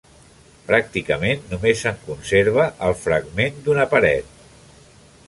[0.69, 4.33] Pràcticament només se'n conserva el fragment d'una paret.